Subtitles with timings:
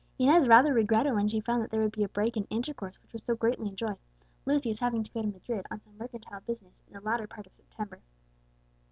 [0.17, 3.13] Inez rather regretted when she found that there would be a break in intercourse which
[3.13, 3.99] was so greatly enjoyed,
[4.47, 7.53] Lucius having to go to Madrid on some mercantile business in the latter part of
[7.53, 7.99] September.